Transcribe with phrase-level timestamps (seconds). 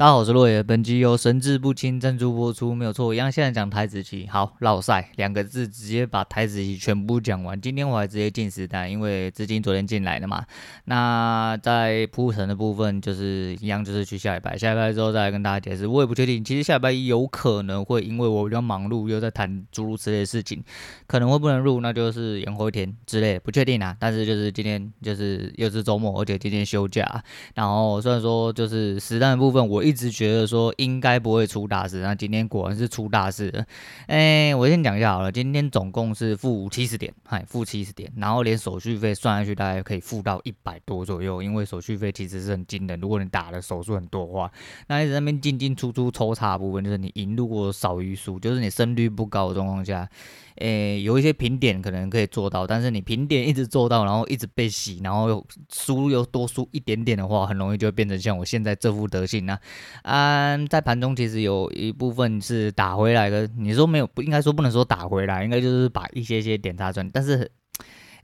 [0.00, 0.62] 大家好，我是洛野。
[0.62, 3.12] 本集由神志不清赞助播出，没有错。
[3.12, 7.60] 一样，现在讲台子棋，好，落赛两个字，直接把台子棋全部讲完。
[7.60, 10.42] 今天我还直接进实单，因为资金昨天进来的嘛。
[10.86, 15.86] 那在铺陈的部分，就是一样，就是去下礼拜，下礼拜之后再来跟大家解释。
[15.86, 20.64] 我也不确定，其实下礼拜有可能会因为我比较忙碌，又在谈诸如此类的事情，
[21.06, 23.94] 可能会不能入，那就是延后一天之类，不确定啊。
[24.00, 27.22] 但是就是今天就是又是周末，而且今天休假，
[27.54, 29.89] 然后虽然说就是实单的部分，我一。
[29.90, 33.66] 一直觉得说应该不会出大事，那今天果然是出大事了。
[34.06, 43.00] 哎，我先讲一下好了，今天总共是负七十点，嗨，负七十点，然后连手续费算下去，大概可以负到一百多左右，因为手续费其实是很惊人。
[43.00, 44.52] 如果你打的手数很多的话，
[44.86, 50.08] 那一直在那边进进出出抽查部分，就是你赢如果少于输，就是你胜率不高的状况下。
[50.56, 59.58] 诶，有一些平点可能可以做到，但是你平点一直做到，然后一直被洗，然后又输又多输一点点的话，很容易就会变成像我现在这副德行啊。
[60.02, 67.50] 嗯，在盘中其实有一部分是打回来的，你说没有，不应该说不能说打回来，应该就是把一些些点差赚，但是。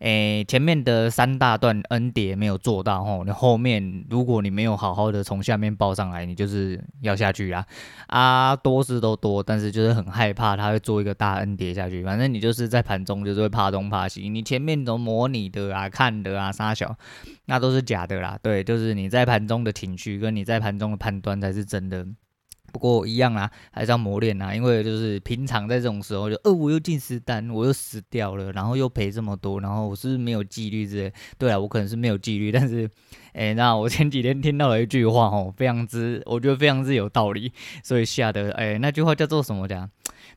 [0.01, 7.65] 诶，前面的三大段 N 叠没有做到吼，你后面如果你没有好好的从下面报上来，你就是要下去啦。
[8.09, 12.05] 啊，多是都多，但是就是很害怕它会做一个大 N 叠下去。
[12.05, 16.97] 反正你就是在盘中就是会怕东怕西，你前面都模拟的啊、看的啊、杀小，
[17.47, 18.39] 那都是假的啦。
[18.43, 22.07] 对，就是你在盘中的情绪跟你在盘中的判断才是真的。
[22.77, 31.11] 不过一样啦，还是要磨练啦，因为就是平常在这种时候就，呃，我又进实单，我又死掉了，然后又赔这么多，然后我是没有纪律之类。
[31.39, 32.87] 对啊，我可能是没有纪律，但是，
[33.33, 37.51] 哎，那我前几天听到了一句话哦，非常之，我觉得非常之有道理，
[37.83, 39.89] 所以吓得，哎，那句话叫做什么讲？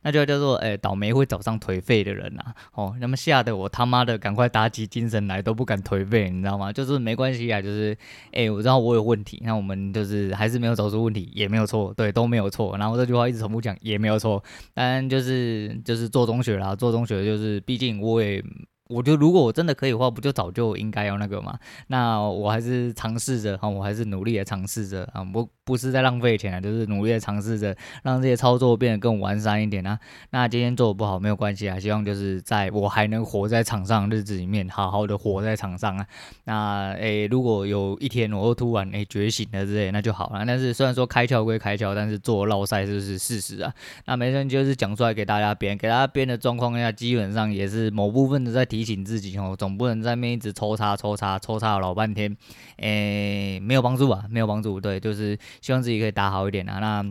[0.02, 6.72] 那就叫做诶、倒霉会找上颓废的人呐、啊，哦，那么吓得我他妈的赶快打起精神来，都不敢颓废，你知道吗？
[6.72, 7.96] 就是没关系啊，就是
[8.32, 12.76] 诶、我知道我有问题，那我们就是还是没有找出问题，也没有错，对，都没有错。
[12.78, 14.42] 然后这句话一直重复讲，也没有错。
[14.74, 18.42] 但就是就是做中学啦，做中学就是，毕竟我也。
[18.90, 21.56] 我觉得如果我真的可以的话，不就早就应该要那个嘛？
[21.86, 29.96] 那我还是尝试着哈，我还是努力的尝试着啊，不不是在浪费钱啊，就是努力的尝试着让这些操作变得更完善一点啊。
[30.30, 36.04] 那今天做的不好没有关系啊，希望就是在我还能活在场上日子里面，好好的活在场上啊。
[36.44, 40.42] 那诶、如果有一天我又突然诶、觉醒了之类，那就好了。
[40.44, 43.72] 但是虽然说开窍归开窍，但是做落赛就是事实啊。
[44.06, 48.79] 那没事就是讲出来给大家编，给大家编的状况下，基本上也是某部分的在提。
[48.80, 52.34] 提醒自己哦，总不能在那一直抽插抽插抽插了老半天，
[52.78, 54.80] 诶、没有帮助啊，没有帮助。
[54.80, 56.78] 对，就是希望自己可以打好一点啊。
[56.78, 57.04] 那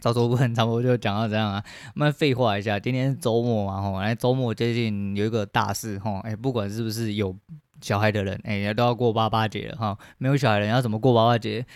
[0.00, 1.62] 早周部分差不多就讲到这样啊。
[1.96, 7.36] 那废话一下，今天是周末嘛，吼，来周末接近有一个大事吼，诶、不管是不是有
[7.82, 9.98] 小孩的人，诶、欸，都要过八八节了哈。
[10.16, 11.66] 没有小孩的人要怎么过八八节？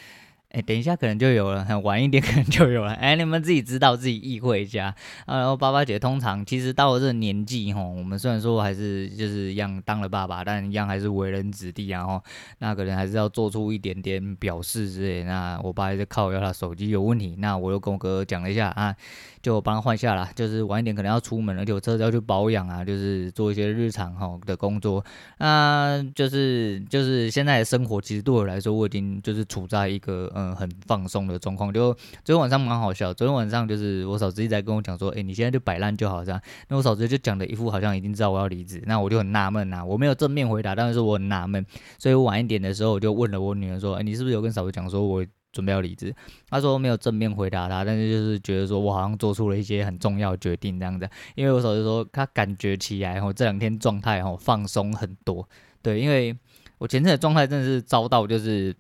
[0.51, 2.95] 哎，等一下可能就有了，很晚一点可能就有了。
[2.95, 4.95] 哎，你们自己知道，自己意会一下
[5.27, 5.37] 啊。
[5.37, 12.23] 然后爸爸姐通常其实到了这个年纪吼，我们虽然说还是就是一样当了爸爸，但一样还是为人子弟啊吼。
[12.61, 15.23] 那可能还是要做出一点点表示之类。
[15.25, 18.97] 那我爸还是靠要他手机有问题，那我又跟我哥讲了一下啊。
[19.41, 25.03] 就帮他换下了，就是晚一点可能要出门了，就车子要去保养啊，就是做一些日常哈的工作。
[25.39, 31.73] 那就是就是现在的生活，其实对我来说，我已经就是处在一个嗯很放松的状况。
[31.73, 31.93] 就
[32.25, 36.41] 昨天晚上蛮好笑，昨天晚上就是我嫂子一直在跟我讲说，哎，你现在就摆烂就好这样。
[36.69, 41.65] 那我嫂子就讲的一副好像已经知道我要离职，那我就很纳闷呐，我没有正面回答，但是我很纳闷，
[41.99, 45.27] 所以我晚一点的时候我就问了我女儿说，哎，你是不是有跟嫂子讲说我？
[45.51, 46.15] 准备要离职，
[46.51, 55.49] 他说没有正面回答他，但是就是觉得说我好像做出了一些很重要的决定这样子，因为我嫂子说他感觉起来后这两天状态哦放松很多，
[55.83, 56.37] 对，因为
[56.77, 58.77] 我前阵的状态真的是遭到就是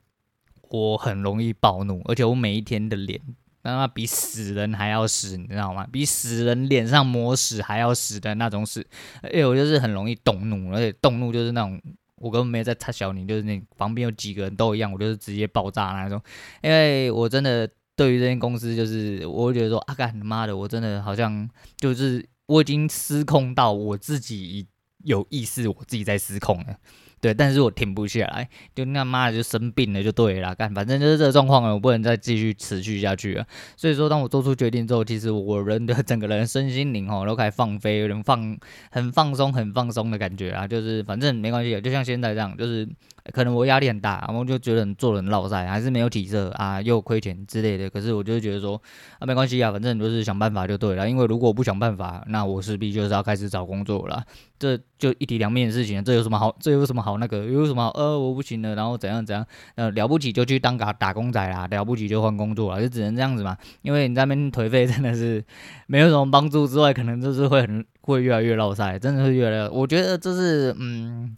[0.70, 3.20] 我很容易暴怒，而且我每一天的脸
[3.62, 5.86] 他妈比死人还要死，你知道吗？
[5.92, 8.86] 比死人脸上抹屎还要死的那种死，
[9.22, 11.80] 而且我就是很容易动怒，而且动怒就是那种。
[12.20, 16.20] 我根本没有在插小你，就是那旁边有几个人都一样，我就是直接爆炸那种。
[16.62, 17.64] 因为我真的
[17.94, 24.66] 对于这间公司，就是我觉得说啊，干他妈的，我真的好像就是我已经失控到我自己
[25.04, 26.76] 有意识，我自己在失控了。
[27.20, 33.44] 对，但是我停不下来，就那妈的就生病了，就对了，干，反正就是这个状况了，我不能再继续持续下去了。
[33.76, 38.56] 所以说，当我做出决定之后，其实我人的整个人身心灵哦都开始放飞，有点放
[38.92, 42.88] 很放松、很放松的感觉啊，就是反正没关系，就像现在这样，就是。
[43.32, 47.88] 可能我压力很大，然后就觉得做人落赛，还是没有起色啊，又亏钱之类的。
[47.88, 48.80] 可是我就觉得说
[49.18, 51.08] 啊，没关系啊，反正就是想办法就对了。
[51.08, 54.22] 因为如果不想办法，那我势必就是要开始找工作了。
[54.58, 56.54] 这就一体两面的事情，这有什么好？
[56.58, 57.44] 这有什么好那个？
[57.44, 57.88] 有什么？
[57.94, 59.46] 呃，我不行了，然后怎样怎样？
[59.76, 63.56] 呃，了不起就去当个打工仔啦，了不起就换工作了，就只能这样子嘛。
[63.82, 65.44] 因为你在那边颓废，真的是
[65.86, 69.68] 没有什么帮助之外，可能就是会很会越来越落赛，真的是越来越。
[69.68, 71.36] 我觉得这是嗯。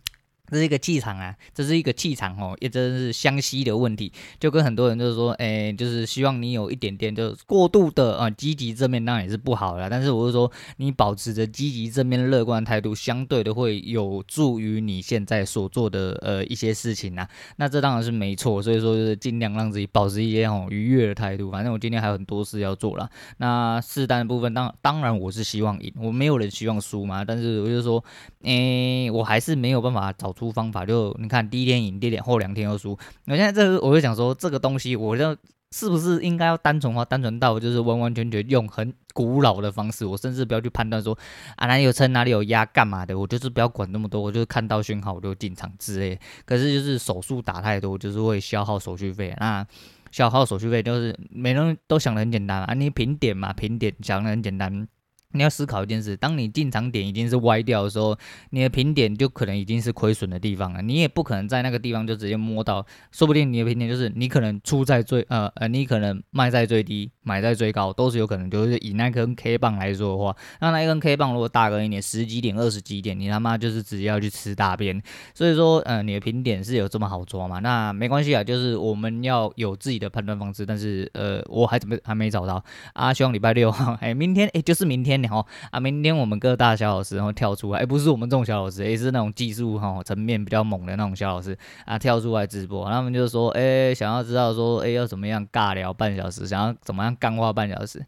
[0.50, 4.12] 这是一个气场啊，这是一个气场哦，也真是相吸的问题。
[4.38, 9.88] 就跟很多人就是说，哎，就是希望你有一点点，就是过度的啊积极正面，当然也是不好啦。
[9.88, 17.26] 但是我是说，你保持着积极正面、乐观态度，相对的会有助于你现在所做的呃一些事情呐。
[17.56, 21.50] 那这当然是没错，所以说就是尽量让自己保持一些哦愉悦的态度。
[21.50, 23.08] 反正我今天还有很多事要做啦。
[23.38, 27.25] 那试单的部分，当当然我是希望赢，我没有人希望输嘛。
[27.25, 28.03] 但是我就说，
[28.43, 32.99] 哎，我还是没有办法找出方法，就你看第一天赢，第二天后两天又输。
[33.27, 35.37] 我现在这个，我就想说，这个东西，我就
[35.73, 41.17] 是不是应该要单纯化，单纯到就是完完全全用很古老的方式，我甚至不要去判断说
[41.57, 46.19] 啊哪里有撑哪里有压干嘛的，我就是不要管那么多，我就是看到讯号我就进场之类。
[46.47, 49.37] 可是就是手术打太多，就是会消耗手续费。
[49.39, 49.65] 那
[50.11, 54.89] 消耗手续费就是每人都想的很简单啊，你评点嘛，评点想的很简单。
[55.32, 58.17] 你要思考一件事，当你进场点已经是歪掉的时候，
[58.50, 60.82] 你的评点就可能已经是亏损的地方了。
[60.82, 68.50] 你也不可能在那个地方就直接摸到，说不定你的评点就是你可能出在最呃呃，你可能卖在最低，买在最高，都是有可能。
[68.50, 75.00] 就是以那根 K 棒来说的话，那那一根 K 棒如果大个一点，十几点、二十几点，你他妈就是直接要去吃大便。
[75.32, 77.61] 所以说，呃，你的评点是有这么好抓吗？
[77.61, 80.67] 那没关系啊，就是我们要有自己的判断方式。
[80.67, 83.15] 但是呃，我还怎么还没找到啊？
[83.15, 85.19] 希望礼拜六， 哎，明天哎，就是明天。
[85.22, 92.90] 然后啊，明天我们各大小老师然后跳出来，哎，不是我们这种小老师，也是那种技术哈层面比较猛的那种小老师啊，跳出来直播。
[92.90, 98.05] 他们就说，哎，想要知道说，哎，要怎么样尬聊半小时，想要怎么样干话半小时，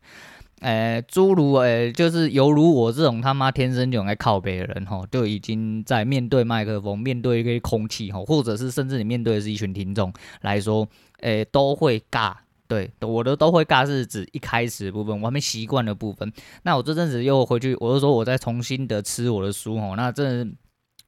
[0.60, 10.12] 哎，诸如哎，就是犹如我这种他妈天生就爱靠北的人哈，就已经在面对麦克风、面对一个空气哈，或者是甚至你面对的是一群听众
[10.42, 10.88] 来说，
[11.20, 12.34] 哎，都会尬。
[12.72, 16.32] 对，我的都会尬是指一开始的部分，我还没习惯的部分。
[16.62, 19.92] 那我这阵子又回去，我就说我再重新的吃我的书哦。
[19.94, 20.46] 那这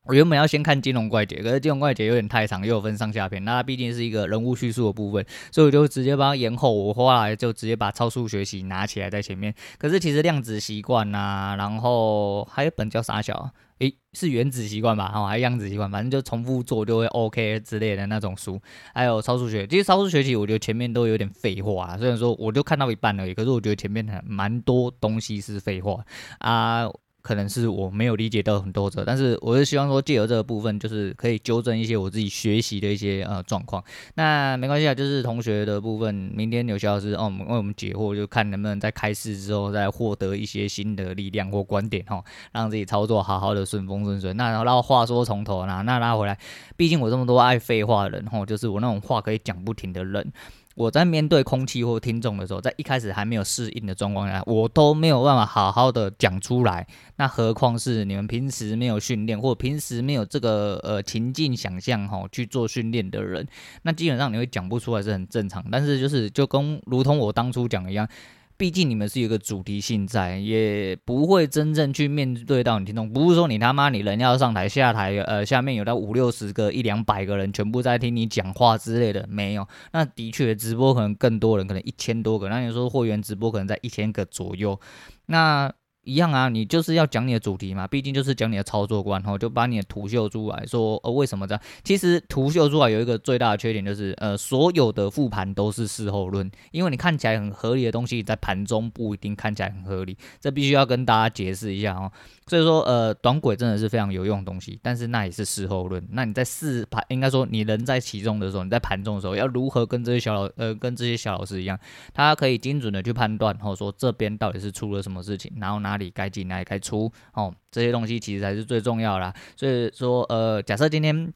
[0.07, 3.43] 我原本要先看《金融怪杰》，可是《金融怪杰》有点太长，又有分上下篇。
[3.47, 6.71] 那它毕竟是一个人物叙述的部分，所以我就直接把它延后。
[6.71, 9.55] 我后来就直接把超速学习拿起来在前面。
[9.79, 13.51] 可是其实量子习惯呐，然后还有本叫啥小？
[13.81, 15.13] 诶，是原子习惯吧？
[15.15, 18.61] 哦，还是样子习惯，反正就重复做就会 OK 之类的那种书。
[18.95, 26.05] 还有超速学，其实超速学习我觉得前面都有点废话，虽然说我就看到一半而已，可是我觉得前面还蛮多东西是废话
[26.39, 26.89] 啊。
[27.25, 33.83] 可能是我没有理解到很多者，但是我是希望说借由这个部分，就是可以纠正一些我自己学习的一些呃状况。
[34.17, 42.23] 那没关系啊，就是同学的部分，明天有小老师哦，为我们解惑，就看能不能在开市之后再获得一些新的力量或观点哈，
[42.53, 44.35] 让自己操作好好的顺风顺水。
[44.35, 46.39] 那然后话说从头那那拉回来，
[46.77, 50.31] 毕竟我这么多爱废话的人哈，就是我那种话可以讲不停的人。
[50.75, 56.87] 我在面对空气或听众的时候，在一开始还没有适应的状况下，我都没有办法好好的讲出来。
[57.17, 63.47] 那何况是你们平时没有训练，或平时没有这个呃情境想象哈去做训练的人，
[63.83, 65.65] 那基本上你会讲不出来是很正常。
[65.71, 68.09] 但是就是就跟如同我当初讲一样。
[68.57, 73.13] 毕竟你们是有个主题性在，也不会真正去面对到你听众。
[73.13, 79.67] 不是说你他妈你人要上台下台，呃，下面有到五六十个、一两百个人全部在听你讲话之类的，没有。
[79.93, 82.49] 那的确直播可能更多人，可能一千多个。
[82.49, 84.81] 那你说会员直播可能在一千个左右，
[85.27, 85.73] 那。
[86.05, 91.63] 一样啊，你就是要讲你的主题嘛，毕竟就是讲你的操作观，吼，就把你的图秀出来说，呃，为什么这样？
[91.83, 102.11] 其实图秀出来有一个最大的缺点，就是呃，所有的复盘都是事后论，因为你看起来很合理的东西，在盘中不一定看起来很合理，这必须要跟大家解释一下哦。
[102.47, 106.07] 所以说，呃，短轨真的是非常有用的东西，但是那也是事后论。
[106.11, 111.79] 那你在试盘，应该说你人在其中的时候，你在盘中的时候，要如何跟这些小老，呃，跟这些小老师一样，
[112.13, 119.33] 他可以精准的去判断，或者说这边到底是出了什么事情，然后拿哪里该进，哪里该出，哦，这些东西其实才是最重要啦。
[119.57, 121.33] 所以说，呃，假设今天。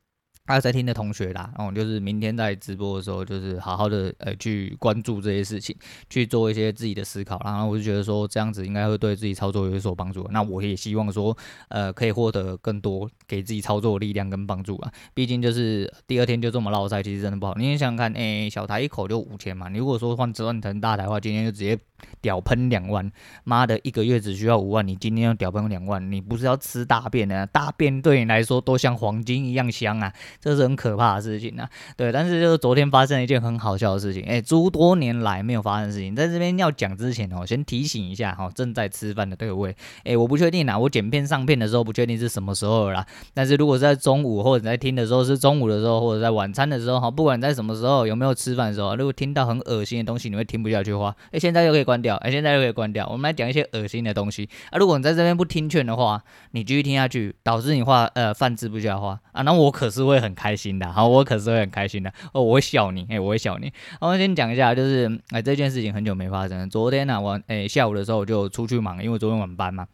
[0.49, 5.77] 还有在听的同学啦，哦，就是明天在直播的时候，就是好好的呃去关注这些事情，
[6.09, 7.39] 去做一些自己的思考。
[7.45, 10.27] 然后我就觉得说这样子应该会对自己操作有所帮助。
[10.31, 11.37] 那我也希望说，
[11.69, 14.91] 呃，可以获得更多给自己操作的力量跟帮助啊。
[15.13, 17.53] 毕竟就是第二天就这么落赛，其实真的不好。
[17.55, 21.79] 你想想看，哎、小台一口就五千嘛，你如果说换折换成大台的话，今天就直接
[22.23, 23.13] 屌喷两万，
[23.45, 27.47] 妈的，一个月只需要五万，你今天要屌喷两万，你不是要吃大便呢？
[27.47, 31.69] 大便对你来说都像黄金一样香啊，这是很可怕的事情啊。
[31.97, 43.05] 对，但是就是昨天发生了一件很好笑的事情，哎、诸多年来没有发生的事情，在这边要讲之前哦，先提醒一下哈，正在吃饭的各位，哎、我不确定啊，我剪片上片的时候不确定是什么时候啦，
[43.35, 53.07] 但是如果是在中午或者在听的时候是中午的时候，或者在晚餐的时候哈，不管在什么时候有没有吃饭的时候，如果听到很恶心的东西，你会听不下去的话，哎、现在就可以关掉，哎、现在就可以关掉。
[53.09, 63.73] 我们来讲一些恶心的东西啊，如果你在这边不听劝的话，你继续听下去，导致你话呃饭吃不下的话啊，那我可是会很很开心的，好，我可是会很开心的哦，我会笑你，哎、我会笑你。
[64.01, 69.87] 我们先讲一下，就是哎、这件事情很久没发生，昨天呢、我哎、下午的时候我就出去忙，因为昨天晚班嘛。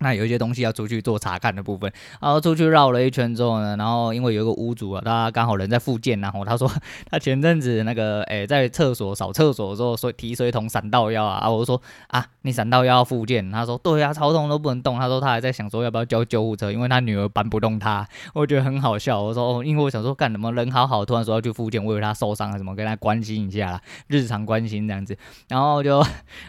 [0.00, 6.70] 那有一些东西要出去做查看的部分，然后出去绕了一圈之后呢，然后因为有一个屋主啊，他刚好人在附近，然后他说
[7.08, 25.16] 他前阵子那个诶、在厕所扫厕所的时候，所提水桶闪到腰啊，啊我说啊你闪到腰复健，他说对啊超痛都不能动，他说他还在想说要不要叫救护车，因为他女儿搬不动他，我觉得很好笑，我说哦，因为我想说干什么人好好，突然说要去复健，我以为他受伤了什么，跟他关心一下啦，日常关心这样子，
[25.48, 26.04] 然后就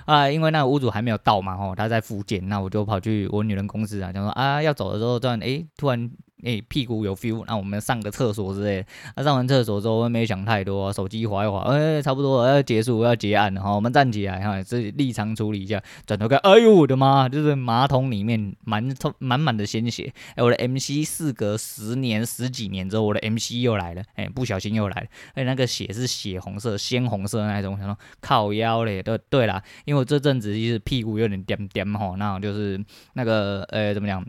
[0.06, 6.12] 啊因为那个屋主还没有到嘛，哦他在复健，那我就跑去我女人公司啊，讲说啊要走的时候突然诶突然。
[6.44, 8.88] 诶、屁股有 feel，那我们上个厕所之类的。
[9.16, 13.74] 那、上完厕所之后，我没想太多，手机滑一滑，哎、差不多要结束，要结案了哈。
[13.74, 18.84] 我们站起来哈，这立场处理一下，转头看，哎呦我的妈，就是马桶里面满
[19.18, 20.14] 满满的鲜血。
[20.36, 34.24] 哎、我的 MC 事隔十年十几年之后，我的 MC 又来了，哎、不小心又来了，哎、那个血是血红色、鲜红色那种，我想说靠腰嘞，对对啦，因为我这阵子就是屁股有点点点哈，那就是那个呃、怎么讲？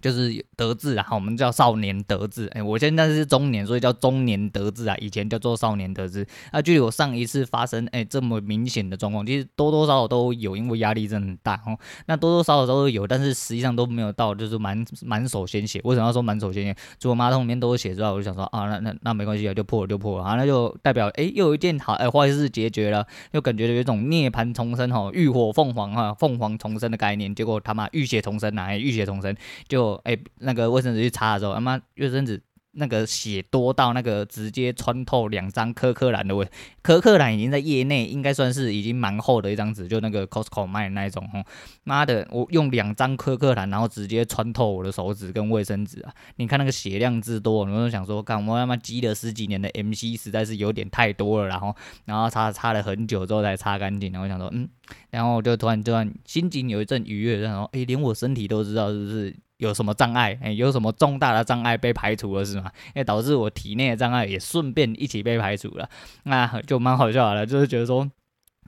[0.00, 2.46] 就是得志啊，我们叫少年得志。
[2.54, 4.96] 哎、我现在是中年，所以叫中年得志啊。
[4.98, 6.26] 以前叫做少年得志。
[6.50, 11.78] 啊，距离我上一次发生哎、这么明显的状况，其实多多少少都有，因为压力真的很大哦。
[12.06, 15.80] 那多多少少都有，但是实际上都没有到，就是满满手鲜血。
[15.84, 16.76] 为什么要说满手鲜血？
[16.98, 27.34] 除了马桶里面都是血之外，我就想说啊，那那那没关系啊，就破了就破了啊，那就代表哎、又有一件好哎坏事解决了，又感觉有一种涅槃重生哈，浴火凤凰哈，凤凰重生的概念。
[27.34, 29.34] 结果他妈浴血重生呐，浴血重生
[29.68, 30.70] 就哎、那个。
[30.70, 32.40] 卫生纸去擦的时候，他妈卫生纸
[32.72, 36.46] 那个血多到那个直接穿透两张柯克兰的卫，
[36.80, 41.42] 柯克兰已经在业内应该算是已经蛮厚的一张纸，就那个 Costco 卖的那一种吼，
[41.82, 46.14] 妈的，我用两张柯克兰，然后直接穿透我的手指跟卫生纸啊！
[46.36, 54.68] 你看那个血量之多，我就想说，干我他妈积了十几年的 MC 实在是有点太多了，然后然后擦擦了很久之后才擦干净，然后我想说，嗯，
[55.10, 59.36] 然后就突然突然心情有一阵愉悦，然后哎，连我身体都知道是是？
[59.60, 60.38] 有什么障碍？
[60.40, 62.72] 哎，有什么重大的障碍被排除了是吗？
[62.94, 65.86] 哎，导致我体内的障碍也顺便一起被排除了，
[66.22, 68.10] 那就蛮好笑的，就是觉得说，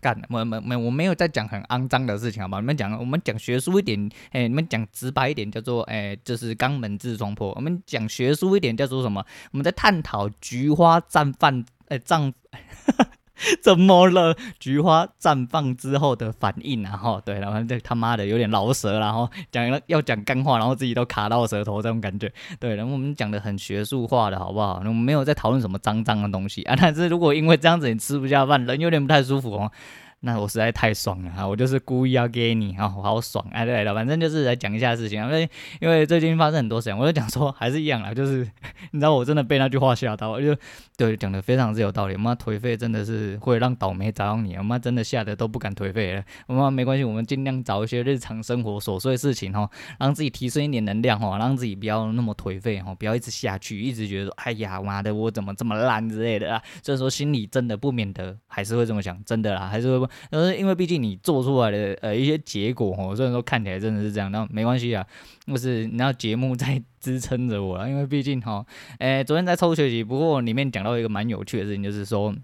[0.03, 2.61] 干，没没没，我没有在讲很肮脏的事情好吗？
[2.61, 7.55] 你们讲，我们讲学术一点，哎，你们讲直白一点，叫做，哎，就是肛门痔疮破。
[7.57, 9.25] 我们讲学术一点，叫做什么？
[9.53, 12.31] 我们在探讨菊花绽放，哎，绽。
[13.63, 14.37] 怎么了？
[14.59, 24.79] 菊花绽放之后的反应，然后对，然后这他妈的有点饶舌，然后讲要讲干话，然后自己都卡到舌头这种感觉，对，然后我们讲的很学术化的好不好？
[24.79, 29.73] 我们没有在讨论什么脏脏的东西啊，但是如果因为这样子你吃不下饭，人有点不太舒服哦。
[30.25, 31.45] 那我实在太爽了哈！
[31.45, 33.65] 我就是故意要给你啊，我好爽哎！
[33.65, 35.51] 对了，反正就是来讲一下事情啊，因为
[35.81, 38.49] 因为最近发生很多事情，我就讲说还是一样啦，就是
[38.93, 40.57] 你知道我真的被那句话吓到，我就
[40.97, 42.15] 对讲的非常之有道理。
[42.15, 46.23] 我妈颓废真的是会让倒霉找到你，我妈真的吓得都不敢颓废了。
[46.47, 56.63] 我妈没关系，我们尽量找一些日常生活琐碎事情哈，让自己提升一点能量哈，让自己不要那么颓废哈，不要一直下去，一直觉得说哎呀妈的我怎么这么烂之类的啊。
[56.81, 60.09] 所以说心里真的不免得还是会这么想，真的啦，还是会。
[60.31, 65.07] 呃，因为毕竟你做出来的呃一些结果哦，虽然说看起来真的是这样，那没关系啊，
[65.47, 68.65] 就是你要节目在 支撑着我了，因为毕竟哈，
[68.99, 72.35] 诶，昨天在抽学习，不过里面讲到一个蛮有趣的事情，就是说。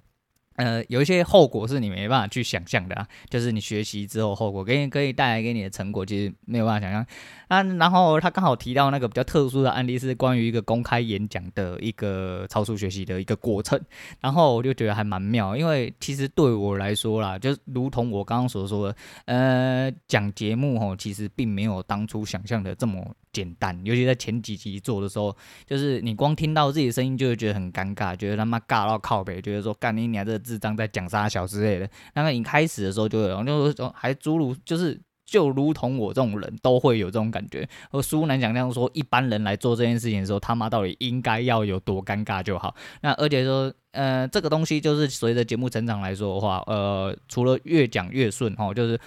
[0.59, 7.07] 呃，有一些后果是你没办法去想象的啊，就是你学习之后后果，给你可以带来给你的成果，其实没有办法想象。
[7.47, 13.81] 啊，然后他刚好提到那个比较特殊的案例，是关于一个公开演讲的一个超速学习的一个过程，
[14.21, 18.97] 然后我就觉得还蛮妙，因为其实对我来说啦，就如同我刚刚所说的，
[19.27, 23.15] 呃，讲节目吼，其实并没有当初想象的这么。
[23.31, 25.37] 简单，尤其在前几集做的时候，
[25.67, 31.89] 就是你光听到自己的声音就会觉得很尴尬，觉得他妈尬到靠北，觉得说干你娘这智障在讲啥小之类的。
[32.15, 37.69] 那个一开始的时候就有，就是说还诸如就是就如同我这种人都会有这种感觉。
[37.91, 42.75] 而苏南讲这样说，一般人来做这件事情的时候，他妈到底应该要有多尴尬就好。
[43.03, 48.99] 那而且说，呃，这个东西就是随着节目成长来说的话，呃，除了越讲越顺哦，就是。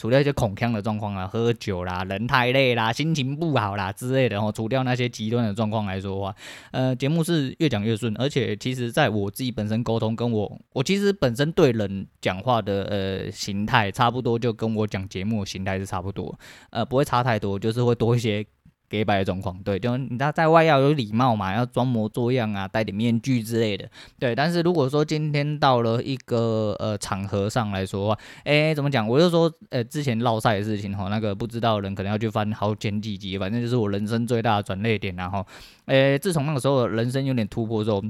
[0.00, 6.34] 除掉一些恐腔的状况啊，喝酒啦，人太累啦，心情不好啦之类的，然后除掉那些极端的状况来说的话，
[6.70, 16.34] 呃，节目是越讲越顺，而且其实在我自己本身沟通，跟我我其实本身对人讲话的呃形态差不多，就跟我讲节目形态是差不多，
[16.70, 18.46] 呃，不会差太多，就是会多一些。
[18.90, 24.34] 给白的状况，对，就你他在外要有礼貌嘛，要装模作样啊，戴点面具之类的，对。
[24.34, 29.06] 但是如果说今天到了一个呃场合上来说的话，哎，怎么讲？
[29.06, 35.46] 我就说，呃，之前落赛的事情哈，那个不知道的人可能要去翻好前几集，反正就是我人生最大的转捩点，然后，
[35.86, 38.02] 哎，自从那个时候人生有点突破之后。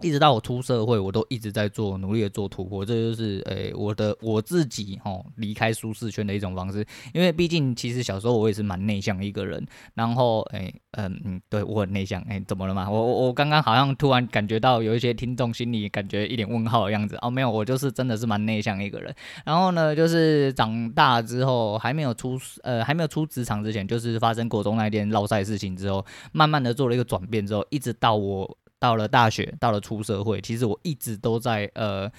[0.00, 6.86] 一直到我出社会，我都一直在做努力的做突破，这就是诶、我的我自己吼离开舒适圈的一种方式。
[7.12, 9.64] 因为毕竟其实小时候我也是蛮内向的一个人，
[9.94, 12.88] 然后诶、嗯嗯，对我很内向，诶、怎么了嘛？
[12.88, 19.14] 我我我刚刚好像突然感觉到有一些听众心里感觉一点问号的样子哦，没有，我就是真的是蛮内向一个人。
[19.44, 28.56] 然后呢，就是长大之后还没有出呃还没有出职场之前，就是发生国中那件闹赛事情之后，慢慢的做了一个转变之后，一直到我。
[28.78, 32.10] 到了大学，到了出社会，其实我一直都在呃。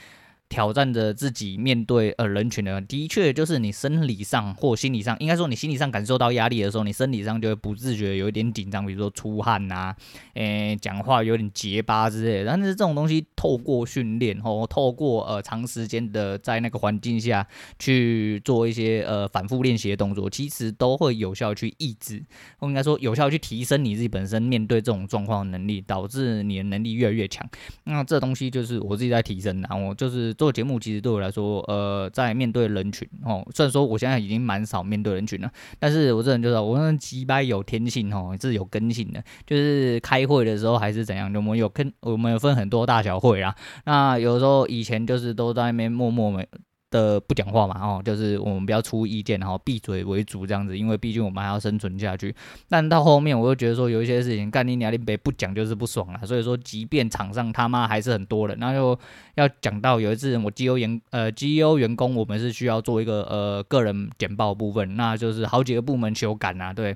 [0.50, 9.96] 挑战着自己面对呃人群的，的确就是你生理上或心理上，应该说你心理上感受到压力的时候，你生理上就会不自觉有一点紧张，比如说出汗呐、
[10.34, 12.46] 诶、讲话有点结巴之类的。
[12.46, 22.24] 但是这种东西透过训练或透过呃长时间的在那个环境下去做一些呃反复练习的动作，其实都会有效去抑制，
[22.58, 27.48] 或应该说有效去提升你自己本身面对这种状况的能力，导致你的能力越来越强。
[27.84, 30.36] 那这东西就是我自己在提升的，我就是。
[30.40, 43.54] 做节目其实对我来说，呃，在面对人群哦，虽然说我现在已经蛮少面对人群了，但是我这人就是我那几百有天性哦，是有根性的，就是开会的时候还是怎样，我们有跟我们有分很多大小会啊，
[43.84, 46.48] 那有时候以前就是都在那边默默没。
[46.92, 52.34] 的不讲话嘛，哦，就是我们不要出意见，然后闭嘴为主这样子，因为毕竟我们还要生存下去。
[52.68, 58.98] 但到后面，我又觉得说有一些事情干你娘的别不讲就是不爽了，所以说即便场上他妈还是很多人，那就
[59.36, 66.96] 要讲到有一次我 GO 员呃 GO 员工，我们是需要做一个呃个人简报部分，那就是好几个部门求赶啊，对。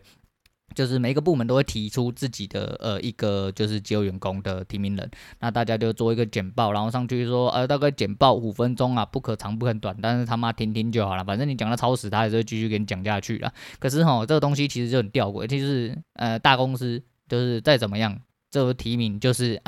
[0.73, 13.53] 就是每一个部门都会提出自己的呃一个就是只有员工的提名人，那大家就做一个简报，然后上去说呃大概简报五分钟啊，不可长不可短，但是他妈听听就好了，反正你讲到超时，他还是会继续给你讲下去了。
[13.79, 19.61] 可是哈，这个东西其实就很吊诡，就是呃大公司就是再怎么样，这个提名就是。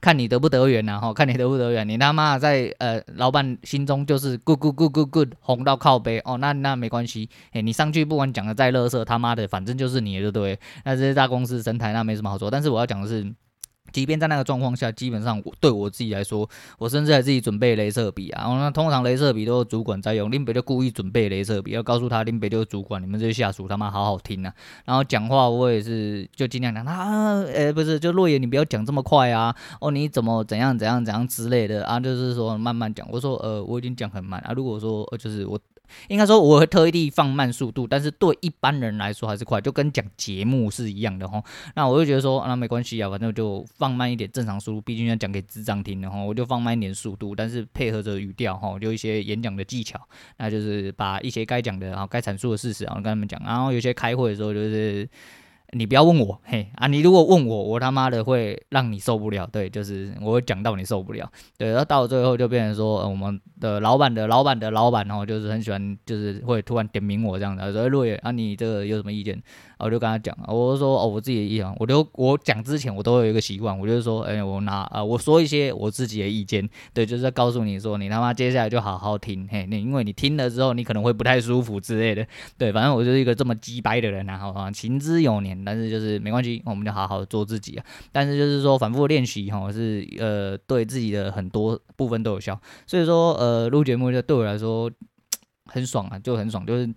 [0.00, 1.88] 看你得不得缘呐，哈，看你得不得缘。
[1.88, 10.58] 你他妈在呃老板心中就是 good good good good good 红到靠背哦，那那没关系，哎，你上去不管讲的再乐色，他妈的反正就是你的，就对。
[10.84, 13.34] 那这些大公司神台那没什么好说，但是我要讲的是。
[13.92, 16.48] 即便在那个状况下，基本上我对我自己来说，
[16.78, 18.42] 我甚至还自己准备镭射笔啊。
[18.42, 24.52] 然后那通常镭射笔都是主管在用，林北就故意准备镭射笔，要告诉他林北就是主管，你们这些下属他妈好好听啊。
[24.84, 29.54] 然后讲话我也是就尽量讲他，呃、不是，就洛爷你不要讲这么快啊。
[29.80, 33.06] 哦，你怎么怎样怎样怎样之类的啊，就是说慢慢讲。
[33.10, 34.52] 我说呃，我已经讲很慢啊。
[34.52, 35.58] 如果说呃，就是我。
[36.08, 41.42] 应该说我会特地放慢速度，但是对一般人来说还是快，就跟讲节目是一样的哈。
[41.74, 50.00] 那我就觉得说，那没关系啊，反正就放慢一点正常速度，毕竟要讲给智障听的哈，我就放慢一点速度，但是配合着语调哈，就一些演讲的技巧，
[50.36, 53.40] 那就是把一些该讲的，啊该阐述的事实，然后跟他们讲。
[53.44, 55.08] 然后有些开会的时候就是。
[55.72, 56.86] 你不要问我，嘿啊！
[56.86, 59.46] 你如果问我，我他妈的会让你受不了。
[59.52, 61.30] 对，就是我会讲到你受不了。
[61.58, 67.70] 对，然后到最后就变成说，我们的老板的老板的老板然后，就是很喜欢，就是会突然点名我这样的。
[67.70, 69.42] 所以，洛爷啊，你这个有什么意见？
[69.78, 94.90] 我就跟他讲，我就说哦，我自己的意见，我都我讲之前我都有一个习惯，我就是说，哎、我拿啊、我说一些我自己的意见，对，就是在告诉你说，你他妈接下来就好好听，嘿，你因为你听了之后，你可能会不太舒服之类的，对，反正我就是一个这么鸡掰的人呐，好吧，行之有年，但是就是没关系，我们就好好做自己啊，但是就是说反复练习哈，是呃对自己的很多部分都有效，所以说呃录节目就对我来说
[95.66, 96.92] 很爽啊，就很爽，就是。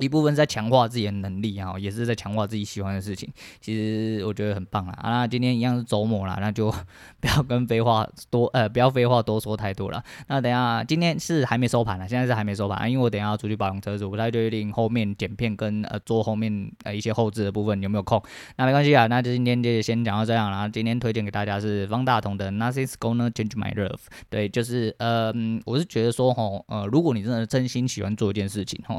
[0.00, 3.30] 一部分在强化自己的能力啊，也是在强化自己喜欢的事情。
[3.60, 4.98] 其实我觉得很棒啊。
[5.02, 6.70] 那今天一样是周末啦，那就
[7.20, 10.02] 不要跟废话多呃，不要废话多说太多了。
[10.28, 18.22] 那等下今天是还没收盘了，现在是还没收盘，因为我等下要出去保养车子，我不太确定后面剪片跟呃做后面呃一些后置的部分有没有空。
[18.56, 20.66] 那没关系啊，那就今天就先讲到这样了。
[20.70, 24.00] 今天推荐给大家是方大同的 Nothing's Gonna Change My Love。
[24.30, 25.30] 对，就是呃，
[25.66, 28.98] 我是觉得说齁，呃，如果你真的真心喜欢做一件事情齁。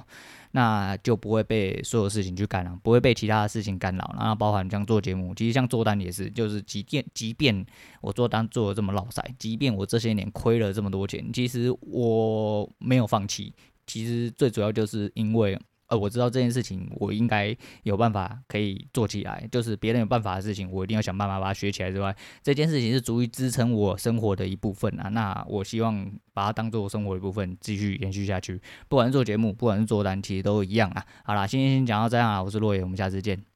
[0.56, 4.15] 那啊就不会被所有事情去干扰，不会被其他的事情干扰。
[4.17, 7.65] 然后包含像做节目，其实像做单也是，就是即便即便
[8.01, 13.53] 我做单做的这么老塞，即便我这些年亏了这么多钱，其实我没有放弃。
[13.87, 15.57] 其实最主要就是因为。
[15.93, 19.47] 呃，我知道这件事情，我应该有办法可以做起来。
[19.51, 25.10] 就是别人有办法的事情，我一定要想办法把它学起来之外，这件事情是足以支撑我生活的一部分啊。
[25.10, 28.60] 那我希望把它当做我生活的一部分，继续延续下去。
[28.88, 31.06] 不管是做节目，不管是做单，其实都一样啊。
[31.23, 33.52] 好啦，今天先讲到这样啊，我是洛野，我们下次见。